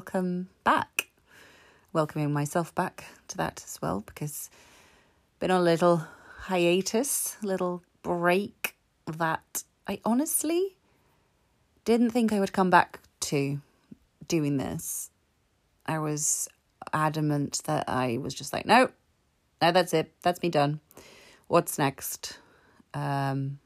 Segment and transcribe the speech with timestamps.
[0.00, 1.10] welcome back.
[1.92, 4.48] Welcoming myself back to that as well because
[5.40, 6.06] been on a little
[6.38, 10.74] hiatus, little break that I honestly
[11.84, 13.60] didn't think I would come back to
[14.26, 15.10] doing this.
[15.84, 16.48] I was
[16.94, 18.88] adamant that I was just like, no,
[19.60, 20.14] no, that's it.
[20.22, 20.80] That's me done.
[21.46, 22.38] What's next?
[22.94, 23.58] Um,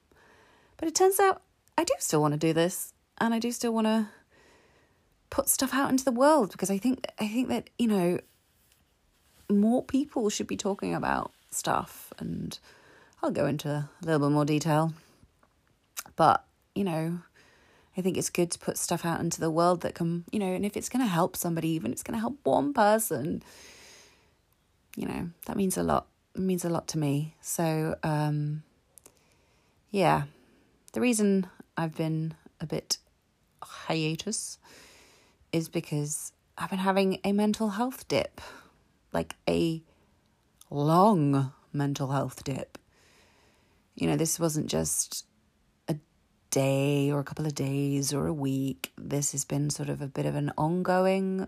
[0.79, 1.43] but it turns out
[1.79, 4.09] I do still want to do this, and I do still want to
[5.31, 8.19] put stuff out into the world because I think I think that you know
[9.51, 12.59] more people should be talking about stuff, and
[13.23, 14.95] I'll go into a little bit more detail.
[16.17, 17.19] But you know,
[17.97, 20.53] I think it's good to put stuff out into the world that can, you know,
[20.53, 23.43] and if it's going to help somebody, even it's going to help one person,
[24.97, 26.07] you know, that means a lot.
[26.35, 27.37] It means a lot to me.
[27.41, 28.65] So, um,
[29.93, 30.25] yeah,
[30.93, 31.47] the reason
[31.77, 32.99] I've been a bit
[33.63, 34.59] hiatus
[35.55, 38.41] is because I've been having a mental health dip,
[39.13, 39.83] like a
[40.69, 42.77] long mental health dip.
[43.95, 45.25] You know, this wasn't just
[45.89, 45.95] a
[46.51, 48.93] day or a couple of days or a week.
[48.99, 51.47] This has been sort of a bit of an ongoing,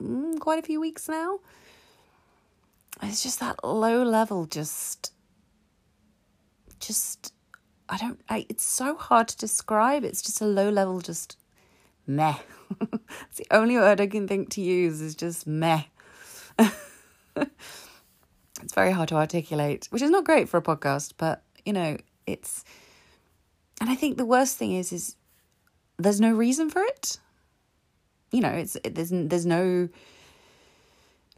[0.00, 1.40] mm, quite a few weeks now.
[3.02, 5.12] It's just that low level, just,
[6.78, 7.34] just,
[7.88, 10.04] I don't, I, it's so hard to describe.
[10.04, 11.36] It's just a low level, just
[12.06, 12.36] meh.
[12.92, 15.82] it's the only word I can think to use is just meh.
[17.36, 21.96] it's very hard to articulate, which is not great for a podcast, but you know,
[22.26, 22.64] it's
[23.80, 25.16] and I think the worst thing is is
[25.98, 27.18] there's no reason for it.
[28.30, 29.88] You know, it's it, there's there's no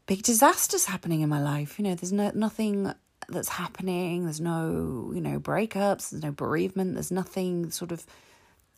[0.06, 1.78] big disasters happening in my life.
[1.78, 2.92] You know, there's no nothing
[3.28, 4.24] that's happening.
[4.24, 8.05] There's no, you know, breakups, there's no bereavement, there's nothing sort of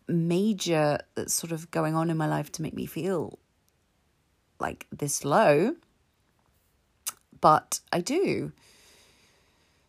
[0.09, 3.39] major that's sort of going on in my life to make me feel
[4.61, 5.75] like this low
[7.45, 8.53] but I do.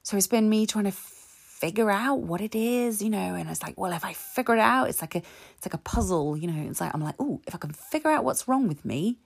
[0.04, 3.64] So it's been me trying to figure out what it is, you know, and it's
[3.64, 5.20] like, well, if I figure it out, it's like a
[5.56, 6.70] it's like a puzzle, you know.
[6.70, 9.20] It's like I'm like, oh, if I can figure out what's wrong with me,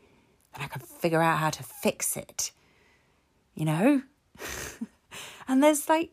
[0.53, 2.51] then I can figure out how to fix it.
[3.55, 4.03] You know?
[5.47, 6.11] and there's like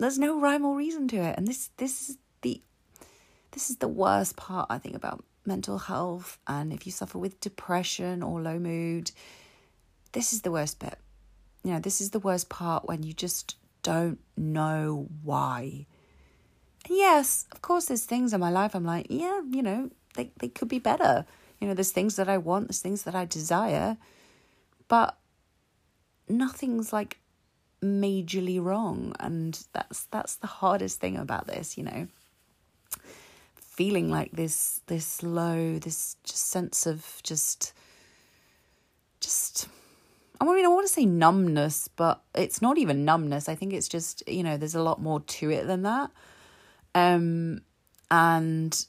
[0.00, 1.38] there's no rhyme or reason to it.
[1.38, 2.18] And this this
[3.52, 7.40] this is the worst part I think about mental health and if you suffer with
[7.40, 9.10] depression or low mood,
[10.12, 10.98] this is the worst bit
[11.62, 15.86] you know, this is the worst part when you just don't know why.
[16.86, 20.30] And yes, of course, there's things in my life I'm like, yeah, you know, they,
[20.38, 21.26] they could be better.
[21.60, 23.98] You know, there's things that I want, there's things that I desire,
[24.88, 25.18] but
[26.28, 27.18] nothing's like
[27.82, 29.14] majorly wrong.
[29.20, 32.08] And that's that's the hardest thing about this, you know.
[33.80, 37.72] Feeling like this this low, this just sense of just
[39.20, 39.68] just
[40.38, 43.48] I mean, I want to say numbness, but it's not even numbness.
[43.48, 46.10] I think it's just, you know, there's a lot more to it than that.
[46.94, 47.62] Um,
[48.10, 48.86] and,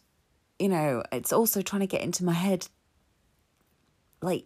[0.59, 2.67] you know, it's also trying to get into my head,
[4.21, 4.45] like,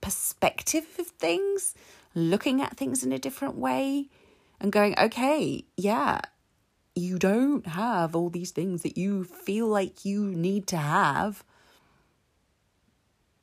[0.00, 1.74] perspective of things,
[2.12, 4.08] looking at things in a different way,
[4.60, 6.22] and going, okay, yeah,
[6.98, 11.44] you don't have all these things that you feel like you need to have,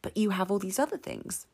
[0.01, 1.47] but you have all these other things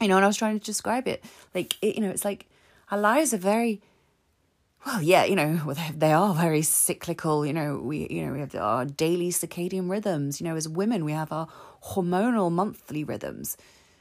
[0.00, 1.22] you know, and I was trying to describe it
[1.54, 2.46] like, it, you know, it's like
[2.90, 3.82] our lives are very,
[4.86, 7.44] well, yeah, you know, they are very cyclical.
[7.44, 10.40] You know, we, you know, we have our daily circadian rhythms.
[10.40, 11.48] You know, as women, we have our
[11.84, 13.56] hormonal monthly rhythms,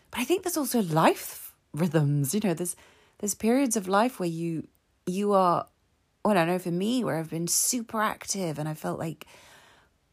[0.09, 2.33] but I think there's also life rhythms.
[2.33, 2.77] You know, there's
[3.19, 4.67] there's periods of life where you
[5.05, 5.67] you are,
[6.23, 9.25] well, I know for me, where I've been super active and I felt like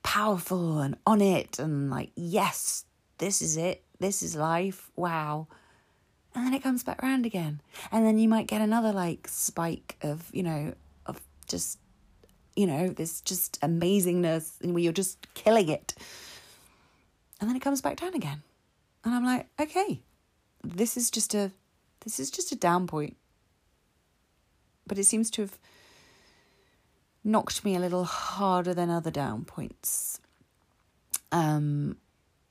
[0.02, 2.84] powerful and on it and like, yes,
[3.18, 3.82] this is it.
[3.98, 4.90] This is life.
[4.96, 5.48] Wow
[6.36, 7.62] and then it comes back around again.
[7.90, 10.74] And then you might get another like spike of, you know,
[11.06, 11.78] of just,
[12.54, 15.94] you know, this just amazingness and where you're just killing it.
[17.40, 18.42] And then it comes back down again.
[19.02, 20.02] And I'm like, okay,
[20.62, 21.52] this is just a
[22.04, 23.16] this is just a down point.
[24.86, 25.58] But it seems to have
[27.26, 30.20] knocked me a little harder than other down points.
[31.32, 31.96] Um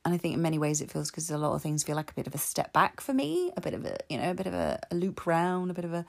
[0.03, 2.11] and I think in many ways it feels because a lot of things feel like
[2.11, 4.35] a bit of a step back for me, a bit of a, you know, a
[4.35, 6.05] bit of a, a loop round, a bit of a,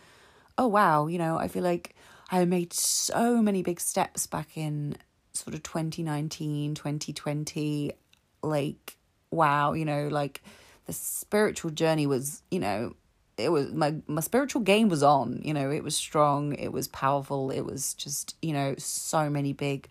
[0.58, 1.94] oh wow, you know, I feel like
[2.30, 4.96] I made so many big steps back in
[5.32, 7.92] sort of 2019, 2020.
[8.42, 8.96] Like,
[9.30, 10.42] wow, you know, like
[10.86, 12.96] the spiritual journey was, you know,
[13.36, 16.88] it was my my spiritual game was on, you know, it was strong, it was
[16.88, 19.88] powerful, it was just, you know, so many big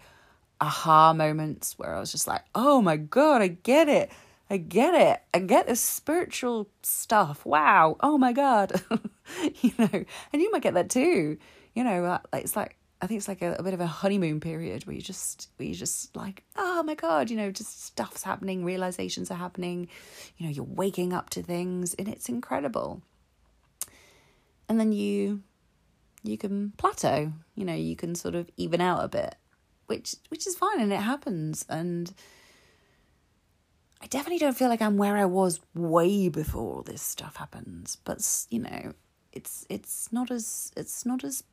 [0.62, 4.12] aha moments where I was just like, oh my God, I get it.
[4.50, 5.22] I get it.
[5.34, 7.46] I get the spiritual stuff.
[7.46, 7.98] Wow.
[8.00, 8.80] Oh my God.
[9.62, 11.38] you know, and you might get that too.
[11.74, 14.40] You know, uh, it's like, I think it's like a, a, bit of a honeymoon
[14.40, 18.24] period where you just, where you just like, oh my God, you know, just stuff's
[18.24, 19.90] happening, realizations are happening,
[20.38, 23.02] you know, you're waking up to things and it's incredible.
[24.68, 25.42] And then you,
[26.24, 29.36] you can plateau, you know, you can sort of even out a bit,
[29.88, 31.66] which, which is fine and it happens.
[31.70, 32.14] And,
[34.06, 37.98] I definitely don't feel like I'm where I was way before all this stuff happens.
[38.04, 38.94] But you know,
[39.34, 41.44] it's it's not as it's not as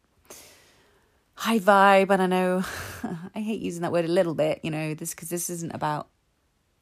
[1.34, 2.10] high vibe.
[2.10, 2.62] And I know
[3.34, 4.60] I hate using that word a little bit.
[4.62, 6.08] You know, this because this isn't about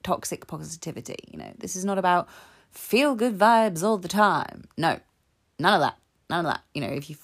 [0.03, 1.19] toxic positivity.
[1.31, 2.29] You know, this is not about
[2.73, 4.65] feel good vibes all the time.
[4.77, 4.99] No,
[5.61, 5.99] none of that.
[6.31, 6.63] None of that.
[6.73, 7.17] You know, if you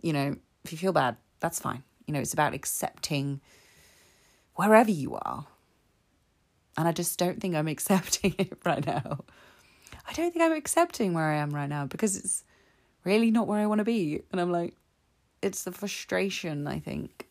[0.00, 1.82] you know if you feel bad, that's fine.
[2.06, 3.40] You know, it's about accepting
[4.54, 5.46] wherever you are
[6.76, 9.24] and I just don't think I'm accepting it right now.
[10.08, 12.44] I don't think I'm accepting where I am right now because it's
[13.04, 14.22] really not where I want to be.
[14.30, 14.74] And I'm like,
[15.40, 17.28] it's the frustration, I think,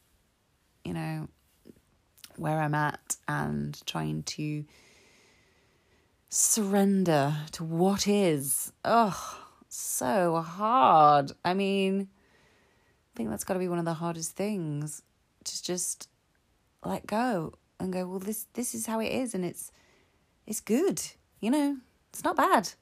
[0.84, 1.28] you know,
[2.38, 4.66] where I'm at and trying to
[6.30, 8.72] surrender to what is.
[8.86, 9.41] Oh,
[9.74, 11.32] so hard.
[11.46, 15.02] I mean, I think that's got to be one of the hardest things
[15.44, 16.10] to just
[16.84, 19.72] let go and go, well, this this is how it is, and it's
[20.46, 21.02] it's good.
[21.40, 21.78] You know,
[22.10, 22.74] it's not bad.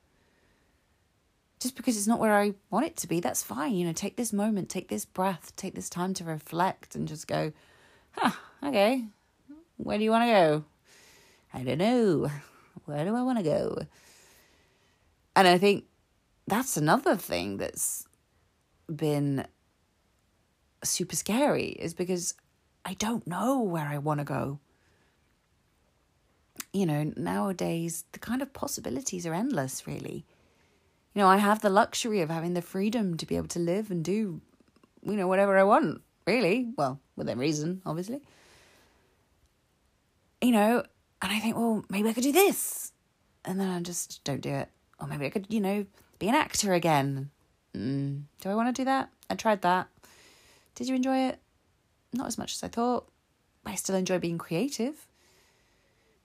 [1.60, 3.76] Just because it's not where I want it to be, that's fine.
[3.76, 7.28] You know, take this moment, take this breath, take this time to reflect, and just
[7.28, 7.52] go,
[8.12, 8.32] huh,
[8.64, 9.06] okay,
[9.78, 10.64] where do you want to go?
[11.54, 12.32] I don't know.
[12.86, 13.84] Where do I want to go?
[15.36, 15.86] And I think
[16.50, 18.08] that's another thing that's
[18.94, 19.46] been
[20.84, 22.34] super scary is because
[22.86, 24.60] I don't know where I want to go
[26.74, 30.26] you know, nowadays the kind of possibilities are endless, really.
[31.14, 33.90] You know, I have the luxury of having the freedom to be able to live
[33.90, 34.42] and do,
[35.04, 36.72] you know, whatever I want, really.
[36.78, 38.22] Well, within reason, obviously.
[40.42, 40.84] You know,
[41.22, 42.94] and I think, well, maybe I could do this.
[43.44, 44.70] And then I just don't do it.
[45.00, 45.86] Or maybe I could, you know,
[46.20, 47.32] be an actor again.
[47.76, 49.10] Mm, do I want to do that?
[49.30, 49.88] I tried that.
[50.76, 51.40] Did you enjoy it?
[52.14, 53.10] Not as much as I thought.
[53.66, 55.08] I still enjoy being creative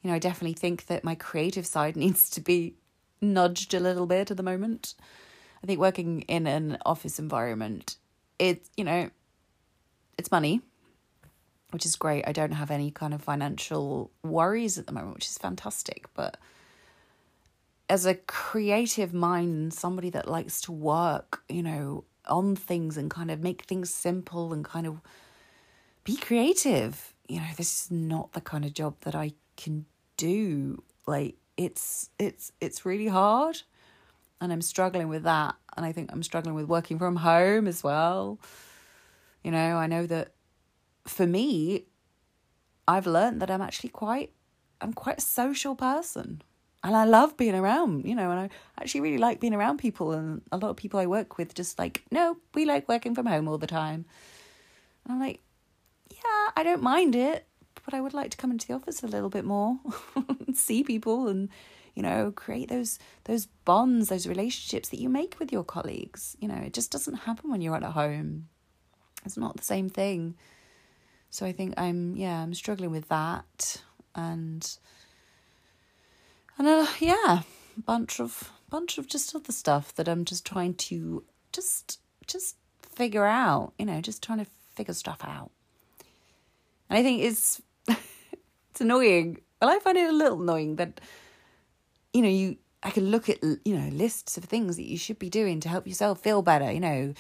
[0.05, 2.75] you know, I definitely think that my creative side needs to be
[3.21, 4.95] nudged a little bit at the moment.
[5.63, 7.97] I think working in an office environment,
[8.39, 9.11] it, you know,
[10.19, 10.61] it's money,
[11.71, 12.29] which is great.
[12.29, 16.05] I don't have any kind of financial worries at the moment, which is fantastic.
[16.13, 16.37] But
[17.89, 23.31] as a creative mind, somebody that likes to work, you know, on things and kind
[23.31, 25.01] of make things simple and kind of
[26.05, 29.87] be creative, you know, this is not the kind of job that I can
[30.17, 30.83] do.
[31.07, 33.63] Like it's it's it's really hard
[34.41, 35.55] and i'm struggling with that.
[35.77, 38.39] And i think i'm struggling with working from home as well.
[39.43, 40.33] You know i know that
[41.07, 41.85] for me
[42.89, 44.33] i've learned that i'm actually quite
[44.81, 46.41] i'm quite a social person
[46.85, 48.49] and i love being around you know and i
[48.81, 51.79] actually really like being around people and a lot of people i work with just
[51.79, 54.05] like no we like working from home all the time
[55.05, 55.41] and i'm like
[56.11, 57.47] yeah i don't mind it
[57.85, 59.79] but I would like to come into the office a little bit more,
[60.55, 61.49] see people, and
[61.95, 66.37] you know, create those those bonds, those relationships that you make with your colleagues.
[66.41, 68.49] You know, it just doesn't happen when you're at home.
[69.25, 70.35] It's not the same thing.
[71.31, 73.83] So I think I'm yeah, I'm struggling with that,
[74.15, 74.79] and
[76.59, 77.43] and uh, yeah,
[77.77, 83.27] bunch of bunch of just other stuff that I'm just trying to just just figure
[83.27, 83.73] out.
[83.79, 85.51] You know, just trying to figure stuff out.
[86.89, 89.39] And I think it's it's annoying.
[89.61, 91.01] Well, I find it a little annoying that,
[92.13, 95.19] you know, you I can look at you know lists of things that you should
[95.19, 96.71] be doing to help yourself feel better.
[96.71, 97.15] You know,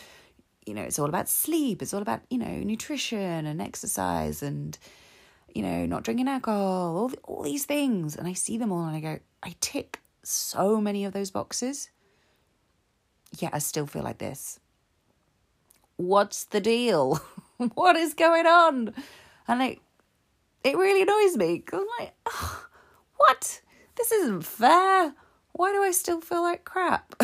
[0.66, 1.80] you know it's all about sleep.
[1.80, 4.78] It's all about you know nutrition and exercise and
[5.54, 6.96] you know not drinking alcohol.
[6.96, 10.00] All the, all these things, and I see them all and I go, I tick
[10.22, 11.90] so many of those boxes.
[13.38, 14.60] Yet I still feel like this.
[15.96, 17.20] What's the deal?
[17.74, 18.94] what is going on?
[19.48, 19.80] And like
[20.64, 21.58] it really annoys me.
[21.60, 22.66] Cause I'm like, oh,
[23.16, 23.60] what?
[23.96, 25.14] This isn't fair.
[25.52, 27.14] Why do I still feel like crap?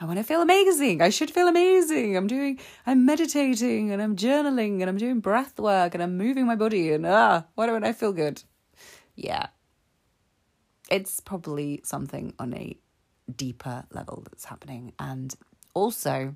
[0.00, 1.00] I want, to feel amazing.
[1.00, 2.16] I should feel amazing.
[2.16, 6.46] I'm doing, I'm meditating and I'm journaling and I'm doing breath work and I'm moving
[6.46, 8.42] my body and ah, why don't I feel good?
[9.14, 9.48] Yeah.
[10.90, 12.76] It's probably something on a
[13.34, 14.92] deeper level that's happening.
[14.98, 15.34] And
[15.74, 16.34] also,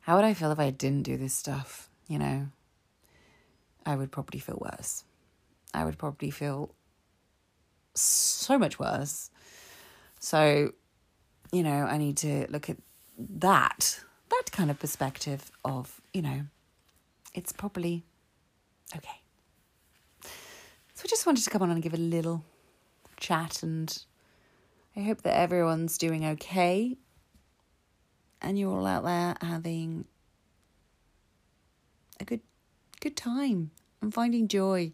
[0.00, 1.88] how would I feel if I didn't do this stuff?
[2.06, 2.48] You know,
[3.86, 5.04] I would probably feel worse.
[5.72, 6.74] I would probably feel
[7.94, 9.30] so much worse.
[10.20, 10.72] So,
[11.52, 12.76] you know, I need to look at
[13.18, 16.42] that, that kind of perspective of, you know,
[17.32, 18.04] it's probably
[18.96, 19.20] okay.
[20.94, 22.44] So I just wanted to come on and give a little
[23.16, 23.96] chat and
[24.96, 26.96] I hope that everyone's doing okay
[28.40, 30.04] and you're all out there having
[32.20, 32.40] a good
[33.00, 33.70] good time
[34.00, 34.92] and finding joy.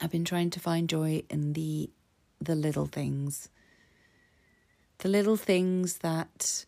[0.00, 1.90] I've been trying to find joy in the
[2.40, 3.48] the little things.
[4.98, 6.64] The little things that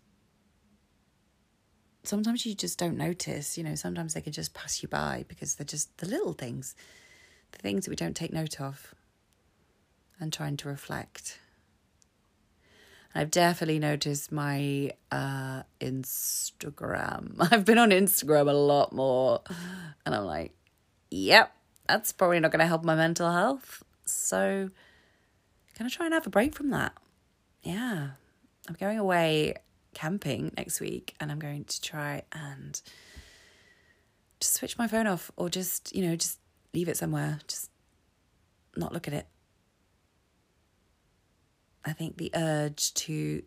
[2.02, 5.54] sometimes you just don't notice, you know, sometimes they can just pass you by because
[5.54, 6.74] they're just the little things.
[7.52, 8.94] The things that we don't take note of
[10.18, 11.38] and trying to reflect.
[13.14, 17.36] I've definitely noticed my uh, Instagram.
[17.50, 19.40] I've been on Instagram a lot more,
[20.04, 20.52] and I'm like,
[21.10, 21.54] yep,
[21.88, 23.82] that's probably not going to help my mental health.
[24.04, 24.70] So,
[25.78, 26.92] gonna try and have a break from that.
[27.66, 28.10] Yeah,
[28.68, 29.54] I'm going away
[29.94, 32.80] camping next week, and I'm going to try and
[34.40, 36.38] just switch my phone off, or just you know just
[36.74, 37.70] leave it somewhere, just
[38.76, 39.26] not look at it
[41.86, 43.42] I think the urge to,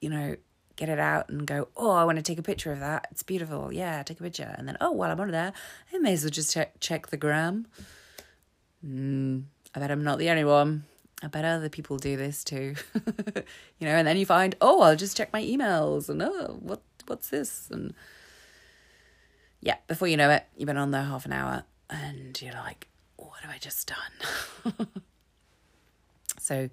[0.00, 0.36] you know,
[0.76, 3.06] get it out and go, oh, I want to take a picture of that.
[3.10, 3.70] It's beautiful.
[3.70, 4.54] Yeah, take a picture.
[4.56, 5.52] And then, oh, while I'm on there,
[5.92, 7.66] I may as well just check, check the gram.
[8.84, 9.44] Mm,
[9.74, 10.84] I bet I'm not the only one.
[11.22, 12.74] I bet other people do this too.
[12.94, 16.82] you know, and then you find, oh, I'll just check my emails and oh, what
[17.06, 17.68] what's this?
[17.70, 17.94] And
[19.60, 22.88] yeah, before you know it, you've been on there half an hour and you're like,
[23.16, 23.92] what have I just
[24.64, 24.76] done?
[26.38, 26.70] so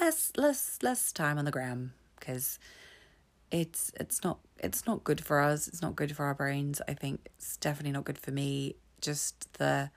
[0.00, 2.58] less less less time on the gram because
[3.50, 6.92] it's it's not it's not good for us it's not good for our brains i
[6.92, 9.90] think it's definitely not good for me just the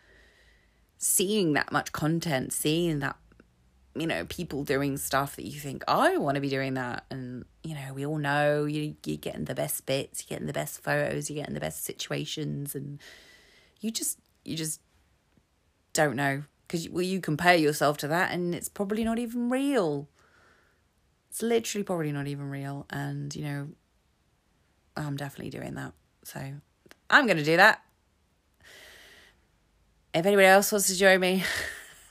[0.98, 3.18] seeing that much content seeing that
[3.96, 7.44] you know people doing stuff that you think i want to be doing that and
[7.64, 10.82] you know we all know you you're getting the best bits you're getting the best
[10.84, 13.00] photos you're getting the best situations and
[13.82, 14.80] you just you just
[15.94, 20.08] don't know because well, you compare yourself to that and it's probably not even real.
[21.32, 22.86] It's literally probably not even real.
[22.92, 23.68] And, you know,
[24.96, 25.94] I'm definitely doing that.
[26.24, 26.40] So
[27.10, 27.84] I'm going to do that.
[30.14, 31.44] If anybody else wants to join me,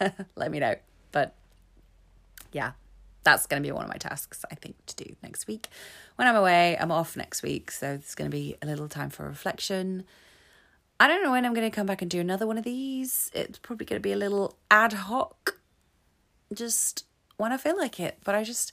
[0.34, 0.74] let me know.
[2.52, 2.72] Yeah,
[3.24, 5.68] that's going to be one of my tasks, I think, to do next week.
[6.16, 7.70] When I'm away, I'm off next week.
[7.70, 10.04] So there's going to be a little time for reflection
[11.00, 13.30] I don't know when I'm going to come back and do another one of these.
[13.32, 15.60] It's probably going to be a little ad hoc,
[16.52, 17.04] just
[17.36, 18.18] when I feel like it.
[18.24, 18.72] But I just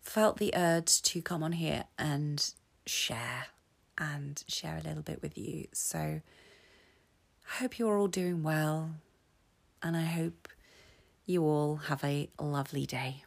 [0.00, 2.50] felt the urge to come on here and
[2.86, 3.48] share
[3.98, 5.66] and share a little bit with you.
[5.72, 8.92] So I hope you're all doing well,
[9.82, 10.48] and I hope
[11.26, 13.25] you all have a lovely day.